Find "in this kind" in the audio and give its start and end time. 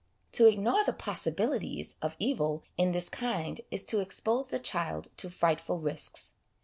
2.75-3.61